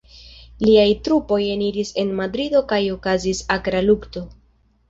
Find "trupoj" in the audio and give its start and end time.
1.07-1.39